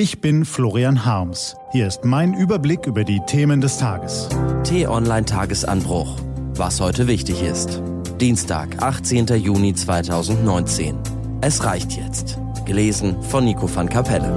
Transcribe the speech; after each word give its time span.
Ich 0.00 0.20
bin 0.20 0.44
Florian 0.44 1.04
Harms. 1.04 1.56
Hier 1.72 1.88
ist 1.88 2.04
mein 2.04 2.32
Überblick 2.32 2.86
über 2.86 3.02
die 3.02 3.18
Themen 3.26 3.60
des 3.60 3.78
Tages. 3.78 4.28
T-Online 4.62 5.24
Tagesanbruch. 5.24 6.14
Was 6.54 6.80
heute 6.80 7.08
wichtig 7.08 7.42
ist. 7.42 7.82
Dienstag, 8.20 8.80
18. 8.80 9.26
Juni 9.26 9.74
2019. 9.74 10.96
Es 11.40 11.64
reicht 11.64 11.96
jetzt. 11.96 12.38
Gelesen 12.64 13.20
von 13.24 13.44
Nico 13.44 13.68
van 13.74 13.88
Kapelle. 13.88 14.32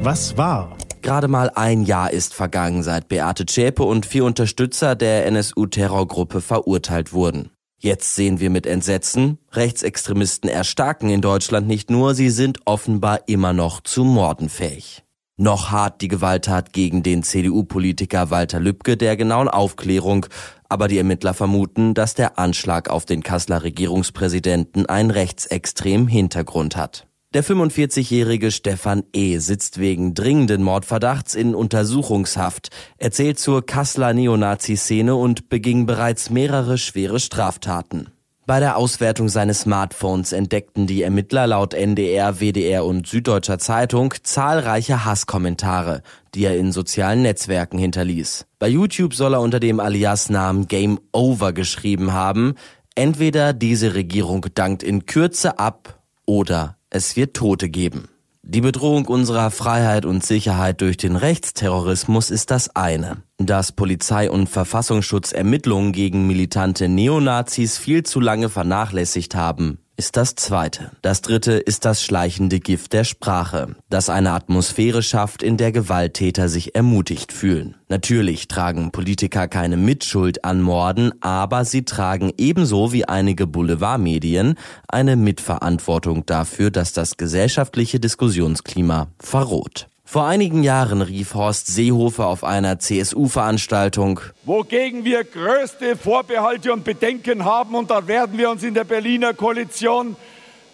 Was 0.00 0.36
war? 0.36 0.76
Gerade 1.02 1.26
mal 1.26 1.50
ein 1.52 1.82
Jahr 1.82 2.12
ist 2.12 2.32
vergangen, 2.32 2.84
seit 2.84 3.08
Beate 3.08 3.44
Zschäpe 3.44 3.82
und 3.82 4.06
vier 4.06 4.24
Unterstützer 4.24 4.94
der 4.94 5.26
NSU-Terrorgruppe 5.26 6.40
verurteilt 6.40 7.12
wurden. 7.12 7.50
Jetzt 7.80 8.16
sehen 8.16 8.40
wir 8.40 8.50
mit 8.50 8.66
Entsetzen, 8.66 9.38
Rechtsextremisten 9.52 10.50
erstarken 10.50 11.10
in 11.10 11.20
Deutschland 11.20 11.68
nicht 11.68 11.90
nur, 11.90 12.16
sie 12.16 12.30
sind 12.30 12.58
offenbar 12.64 13.28
immer 13.28 13.52
noch 13.52 13.80
zu 13.80 14.02
Morden 14.02 14.48
fähig. 14.48 15.04
Noch 15.36 15.70
hart 15.70 16.00
die 16.00 16.08
Gewalttat 16.08 16.72
gegen 16.72 17.04
den 17.04 17.22
CDU-Politiker 17.22 18.30
Walter 18.30 18.58
Lübcke 18.58 18.96
der 18.96 19.16
genauen 19.16 19.46
Aufklärung, 19.46 20.26
aber 20.68 20.88
die 20.88 20.98
Ermittler 20.98 21.34
vermuten, 21.34 21.94
dass 21.94 22.14
der 22.14 22.40
Anschlag 22.40 22.90
auf 22.90 23.06
den 23.06 23.22
Kasseler 23.22 23.62
Regierungspräsidenten 23.62 24.86
einen 24.86 25.12
rechtsextremen 25.12 26.08
Hintergrund 26.08 26.76
hat. 26.76 27.07
Der 27.34 27.44
45-jährige 27.44 28.50
Stefan 28.50 29.02
E. 29.12 29.36
sitzt 29.36 29.78
wegen 29.78 30.14
dringenden 30.14 30.62
Mordverdachts 30.62 31.34
in 31.34 31.54
Untersuchungshaft, 31.54 32.70
erzählt 32.96 33.38
zur 33.38 33.66
Kasseler 33.66 34.14
Neonazi-Szene 34.14 35.14
und 35.14 35.50
beging 35.50 35.84
bereits 35.84 36.30
mehrere 36.30 36.78
schwere 36.78 37.20
Straftaten. 37.20 38.08
Bei 38.46 38.60
der 38.60 38.78
Auswertung 38.78 39.28
seines 39.28 39.60
Smartphones 39.60 40.32
entdeckten 40.32 40.86
die 40.86 41.02
Ermittler 41.02 41.46
laut 41.46 41.74
NDR, 41.74 42.40
WDR 42.40 42.86
und 42.86 43.06
Süddeutscher 43.06 43.58
Zeitung 43.58 44.14
zahlreiche 44.22 45.04
Hasskommentare, 45.04 46.00
die 46.34 46.46
er 46.46 46.56
in 46.56 46.72
sozialen 46.72 47.20
Netzwerken 47.20 47.76
hinterließ. 47.76 48.46
Bei 48.58 48.68
YouTube 48.68 49.12
soll 49.12 49.34
er 49.34 49.42
unter 49.42 49.60
dem 49.60 49.80
Alias-Namen 49.80 50.66
Game 50.66 50.98
Over 51.12 51.52
geschrieben 51.52 52.14
haben, 52.14 52.54
entweder 52.94 53.52
diese 53.52 53.92
Regierung 53.92 54.46
dankt 54.54 54.82
in 54.82 55.04
Kürze 55.04 55.58
ab 55.58 55.97
oder 56.28 56.76
es 56.90 57.16
wird 57.16 57.34
Tote 57.34 57.70
geben. 57.70 58.10
Die 58.42 58.60
Bedrohung 58.60 59.06
unserer 59.06 59.50
Freiheit 59.50 60.04
und 60.04 60.24
Sicherheit 60.24 60.80
durch 60.82 60.98
den 60.98 61.16
Rechtsterrorismus 61.16 62.30
ist 62.30 62.50
das 62.50 62.76
eine. 62.76 63.22
Dass 63.38 63.72
Polizei 63.72 64.30
und 64.30 64.46
Verfassungsschutz 64.48 65.32
Ermittlungen 65.32 65.92
gegen 65.92 66.26
militante 66.26 66.88
Neonazis 66.88 67.78
viel 67.78 68.02
zu 68.02 68.20
lange 68.20 68.50
vernachlässigt 68.50 69.34
haben, 69.34 69.78
ist 69.98 70.16
das 70.16 70.36
zweite. 70.36 70.92
Das 71.02 71.22
dritte 71.22 71.54
ist 71.54 71.84
das 71.84 72.02
schleichende 72.02 72.60
Gift 72.60 72.92
der 72.92 73.02
Sprache, 73.02 73.74
das 73.90 74.08
eine 74.08 74.30
Atmosphäre 74.30 75.02
schafft, 75.02 75.42
in 75.42 75.56
der 75.56 75.72
Gewalttäter 75.72 76.48
sich 76.48 76.76
ermutigt 76.76 77.32
fühlen. 77.32 77.74
Natürlich 77.88 78.46
tragen 78.46 78.92
Politiker 78.92 79.48
keine 79.48 79.76
Mitschuld 79.76 80.44
an 80.44 80.62
Morden, 80.62 81.12
aber 81.20 81.64
sie 81.64 81.84
tragen 81.84 82.32
ebenso 82.38 82.92
wie 82.92 83.06
einige 83.06 83.48
Boulevardmedien 83.48 84.54
eine 84.86 85.16
Mitverantwortung 85.16 86.24
dafür, 86.26 86.70
dass 86.70 86.92
das 86.92 87.16
gesellschaftliche 87.16 87.98
Diskussionsklima 87.98 89.08
verroht. 89.18 89.88
Vor 90.10 90.26
einigen 90.26 90.62
Jahren 90.62 91.02
rief 91.02 91.34
Horst 91.34 91.66
Seehofer 91.66 92.28
auf 92.28 92.42
einer 92.42 92.78
CSU-Veranstaltung, 92.78 94.20
wogegen 94.44 95.04
wir 95.04 95.22
größte 95.22 95.96
Vorbehalte 95.96 96.72
und 96.72 96.82
Bedenken 96.82 97.44
haben, 97.44 97.74
und 97.74 97.90
da 97.90 98.08
werden 98.08 98.38
wir 98.38 98.48
uns 98.48 98.62
in 98.62 98.72
der 98.72 98.84
Berliner 98.84 99.34
Koalition 99.34 100.16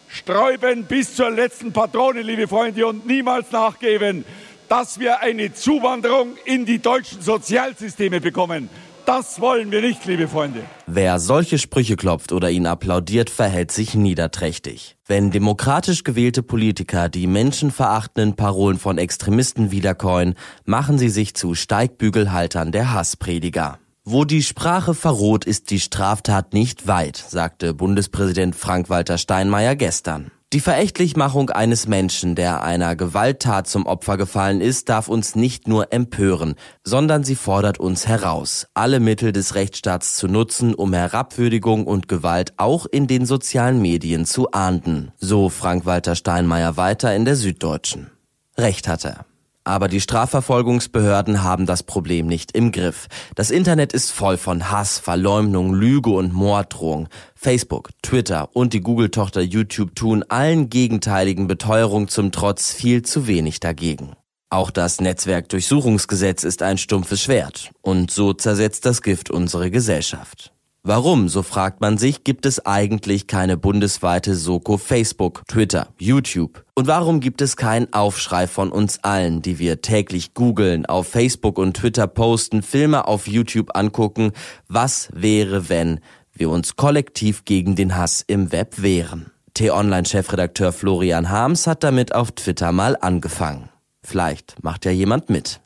sträuben 0.07 0.85
bis 0.85 1.17
zur 1.17 1.33
letzten 1.33 1.73
Patrone, 1.73 2.23
liebe 2.23 2.47
Freunde, 2.47 2.87
und 2.87 3.09
niemals 3.09 3.51
nachgeben, 3.51 4.25
dass 4.69 5.01
wir 5.01 5.21
eine 5.21 5.53
Zuwanderung 5.53 6.37
in 6.45 6.65
die 6.65 6.79
deutschen 6.79 7.21
Sozialsysteme 7.21 8.21
bekommen. 8.21 8.71
Das 9.07 9.41
wollen 9.41 9.71
wir 9.71 9.83
nicht, 9.83 10.07
liebe 10.07 10.29
Freunde. 10.29 10.63
Wer 10.87 11.19
solche 11.19 11.59
Sprüche 11.59 11.97
klopft 11.97 12.33
oder 12.33 12.51
ihn 12.51 12.67
applaudiert, 12.67 13.29
verhält 13.29 13.71
sich 13.71 13.95
niederträchtig. 13.95 14.97
Wenn 15.07 15.31
demokratisch 15.31 16.05
gewählte 16.05 16.43
Politiker 16.43 17.11
die 17.11 17.27
menschenverachtenden 17.27 18.35
Parolen 18.35 18.79
von 18.79 18.97
Extremisten 18.97 19.71
wiederkäuen, 19.71 20.35
machen 20.65 20.97
sie 20.97 21.11
sich 21.11 21.35
zu 21.35 21.55
Steigbügelhaltern 21.55 22.73
der 22.73 22.93
Hassprediger. 22.93 23.79
Wo 24.05 24.25
die 24.25 24.43
Sprache 24.43 24.95
verroht, 24.95 25.45
ist 25.45 25.71
die 25.71 25.81
Straftat 25.81 26.53
nicht 26.53 26.87
weit, 26.87 27.17
sagte 27.17 27.73
Bundespräsident 27.73 28.55
Frank-Walter 28.55 29.17
Steinmeier 29.17 29.77
gestern. 29.77 30.31
Die 30.55 30.61
Verächtlichmachung 30.61 31.51
eines 31.51 31.89
Menschen, 31.89 32.37
der 32.37 32.63
einer 32.63 32.95
Gewalttat 32.95 33.67
zum 33.67 33.87
Opfer 33.87 34.17
gefallen 34.17 34.61
ist, 34.61 34.89
darf 34.89 35.09
uns 35.09 35.35
nicht 35.35 35.67
nur 35.67 35.93
empören, 35.93 36.55
sondern 36.85 37.25
sie 37.25 37.35
fordert 37.35 37.81
uns 37.81 38.07
heraus, 38.07 38.69
alle 38.73 39.01
Mittel 39.01 39.33
des 39.33 39.57
Rechtsstaats 39.57 40.15
zu 40.15 40.29
nutzen, 40.29 40.73
um 40.73 40.93
Herabwürdigung 40.93 41.89
und 41.89 42.07
Gewalt 42.07 42.53
auch 42.57 42.87
in 42.87 43.09
den 43.09 43.27
sozialen 43.27 43.83
Medien 43.83 44.27
zu 44.27 44.53
ahnden. 44.53 45.11
So 45.19 45.49
Frank-Walter 45.49 46.15
Steinmeier 46.15 46.77
weiter 46.77 47.13
in 47.17 47.25
der 47.25 47.35
Süddeutschen. 47.35 48.13
Recht 48.57 48.87
hat 48.87 49.05
er. 49.05 49.27
Aber 49.65 49.89
die 49.89 50.01
Strafverfolgungsbehörden 50.01 51.43
haben 51.43 51.65
das 51.65 51.83
Problem 51.83 52.27
nicht 52.27 52.53
im 52.53 52.71
Griff. 52.71 53.09
Das 53.35 53.51
Internet 53.51 53.95
ist 53.95 54.13
voll 54.13 54.37
von 54.37 54.71
Hass, 54.71 54.99
Verleumdung, 54.99 55.73
Lüge 55.75 56.11
und 56.11 56.35
Morddrohung. 56.35 57.09
Facebook, 57.35 57.91
Twitter 58.03 58.51
und 58.55 58.75
die 58.75 58.83
Google-Tochter 58.83 59.41
YouTube 59.41 59.95
tun 59.95 60.23
allen 60.29 60.69
gegenteiligen 60.69 61.47
Beteuerungen 61.47 62.09
zum 62.09 62.31
Trotz 62.31 62.73
viel 62.73 63.03
zu 63.03 63.27
wenig 63.27 63.59
dagegen. 63.61 64.13
Auch 64.51 64.71
das 64.71 65.01
Netzwerkdurchsuchungsgesetz 65.01 66.45
ist 66.45 66.63
ein 66.63 66.79
stumpfes 66.79 67.23
Schwert. 67.23 67.73
Und 67.81 68.13
so 68.13 68.35
zersetzt 68.35 68.87
das 68.87 69.03
Gift 69.03 69.31
unsere 69.31 69.71
Gesellschaft. 69.71 70.54
Warum, 70.87 71.31
so 71.31 71.43
fragt 71.43 71.81
man 71.81 71.97
sich, 71.97 72.25
gibt 72.25 72.45
es 72.45 72.67
eigentlich 72.67 73.27
keine 73.27 73.57
bundesweite 73.57 74.35
Soko 74.35 74.77
Facebook, 74.77 75.41
Twitter, 75.49 75.89
YouTube? 75.99 76.63
Und 76.75 76.87
warum 76.87 77.21
gibt 77.21 77.41
es 77.41 77.57
keinen 77.57 77.91
Aufschrei 77.95 78.47
von 78.47 78.71
uns 78.71 79.03
allen, 79.03 79.41
die 79.41 79.59
wir 79.59 79.81
täglich 79.81 80.35
googeln, 80.35 80.85
auf 80.85 81.09
Facebook 81.09 81.57
und 81.57 81.79
Twitter 81.79 82.07
posten, 82.07 82.63
Filme 82.63 83.09
auf 83.09 83.27
YouTube 83.27 83.75
angucken? 83.75 84.33
Was 84.69 85.09
wäre, 85.15 85.71
wenn 85.71 86.01
wir 86.35 86.51
uns 86.51 86.77
kollektiv 86.77 87.47
gegen 87.47 87.77
den 87.77 87.97
Hass 87.97 88.23
im 88.27 88.53
Web 88.53 88.83
wehren? 88.83 89.31
T-Online-Chefredakteur 89.55 90.71
Florian 90.71 91.31
Harms 91.31 91.67
hat 91.67 91.83
damit 91.83 92.15
auf 92.15 92.33
Twitter 92.33 92.73
mal 92.73 92.99
angefangen. 93.01 93.71
Vielleicht 94.03 94.63
macht 94.63 94.85
ja 94.85 94.91
jemand 94.91 95.31
mit. 95.31 95.63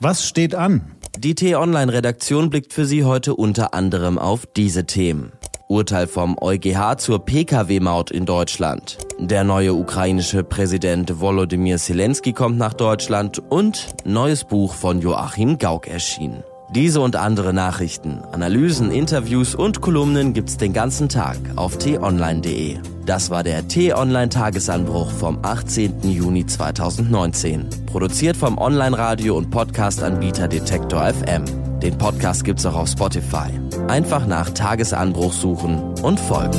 Was 0.00 0.26
steht 0.26 0.54
an? 0.54 0.96
Die 1.22 1.36
T-Online-Redaktion 1.36 2.50
blickt 2.50 2.72
für 2.72 2.84
Sie 2.84 3.04
heute 3.04 3.36
unter 3.36 3.74
anderem 3.74 4.18
auf 4.18 4.44
diese 4.44 4.86
Themen. 4.86 5.30
Urteil 5.68 6.08
vom 6.08 6.36
EuGH 6.36 6.98
zur 6.98 7.24
Pkw-Maut 7.24 8.10
in 8.10 8.26
Deutschland. 8.26 8.98
Der 9.20 9.44
neue 9.44 9.72
ukrainische 9.72 10.42
Präsident 10.42 11.20
Volodymyr 11.20 11.78
Zelensky 11.78 12.32
kommt 12.32 12.58
nach 12.58 12.74
Deutschland 12.74 13.38
und 13.38 13.86
neues 14.04 14.42
Buch 14.42 14.74
von 14.74 15.00
Joachim 15.00 15.58
Gauck 15.58 15.86
erschienen. 15.86 16.42
Diese 16.74 17.02
und 17.02 17.16
andere 17.16 17.52
Nachrichten, 17.52 18.22
Analysen, 18.32 18.90
Interviews 18.90 19.54
und 19.54 19.82
Kolumnen 19.82 20.32
gibt's 20.32 20.56
den 20.56 20.72
ganzen 20.72 21.10
Tag 21.10 21.36
auf 21.54 21.76
t-online.de. 21.76 22.78
Das 23.04 23.28
war 23.28 23.42
der 23.42 23.68
T-Online 23.68 24.30
Tagesanbruch 24.30 25.10
vom 25.10 25.38
18. 25.42 26.00
Juni 26.04 26.46
2019. 26.46 27.68
Produziert 27.84 28.38
vom 28.38 28.56
Online-Radio 28.56 29.36
und 29.36 29.50
Podcast-Anbieter 29.50 30.48
Detektor 30.48 31.12
FM. 31.12 31.44
Den 31.80 31.98
Podcast 31.98 32.42
gibt's 32.42 32.64
auch 32.64 32.76
auf 32.76 32.88
Spotify. 32.88 33.50
Einfach 33.88 34.26
nach 34.26 34.48
Tagesanbruch 34.48 35.34
suchen 35.34 35.92
und 36.02 36.18
folgen. 36.18 36.58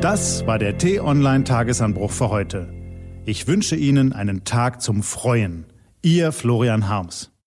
Das 0.00 0.44
war 0.44 0.58
der 0.58 0.76
T-Online 0.76 1.44
Tagesanbruch 1.44 2.10
für 2.10 2.30
heute. 2.30 2.68
Ich 3.26 3.46
wünsche 3.46 3.76
Ihnen 3.76 4.12
einen 4.12 4.42
Tag 4.42 4.82
zum 4.82 5.04
Freuen. 5.04 5.66
Ihr 6.06 6.30
Florian 6.30 6.88
Harms. 6.88 7.35